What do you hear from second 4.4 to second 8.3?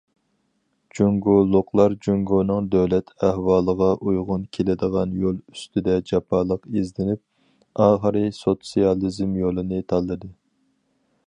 كېلىدىغان يول ئۈستىدە جاپالىق ئىزدىنىپ، ئاخىرى